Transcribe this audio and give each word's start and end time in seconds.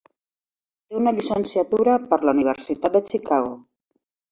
Té 0.93 0.97
una 0.99 1.13
llicenciatura 1.17 1.99
per 2.15 2.21
la 2.25 2.35
Universitat 2.39 2.99
de 2.99 3.05
Chicago. 3.13 3.55